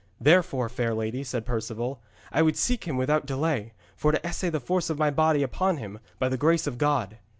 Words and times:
'Therefore, 0.19 0.67
fair 0.67 0.95
lady,' 0.95 1.23
said 1.23 1.45
Perceval, 1.45 2.01
'I 2.31 2.41
would 2.41 2.57
seek 2.57 2.85
him 2.85 2.97
without 2.97 3.27
delay, 3.27 3.71
for 3.95 4.11
to 4.11 4.25
essay 4.25 4.49
the 4.49 4.59
force 4.59 4.89
of 4.89 4.97
my 4.97 5.11
body 5.11 5.43
upon 5.43 5.77
him, 5.77 5.99
by 6.17 6.27
the 6.27 6.37
grace 6.41 6.65
of 6.65 6.79
God.' 6.79 7.19